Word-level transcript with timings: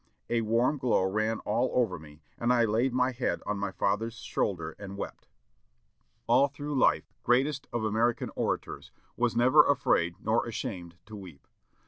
A 0.31 0.41
warm 0.41 0.79
glow 0.79 1.03
ran 1.03 1.41
all 1.41 1.69
over 1.75 1.99
me, 1.99 2.23
and 2.39 2.51
I 2.51 2.65
laid 2.65 2.91
my 2.91 3.11
head 3.11 3.39
on 3.45 3.59
my 3.59 3.69
father's 3.71 4.15
shoulder 4.15 4.75
and 4.79 4.97
wept." 4.97 5.27
All 6.25 6.47
through 6.47 6.73
life, 6.73 7.03
Mr. 7.03 7.05
Webster, 7.09 7.19
greatest 7.21 7.67
of 7.71 7.83
American 7.83 8.31
orators, 8.35 8.91
was 9.15 9.35
never 9.35 9.63
afraid 9.63 10.15
nor 10.19 10.47
ashamed 10.47 10.95
to 11.05 11.15
weep. 11.15 11.47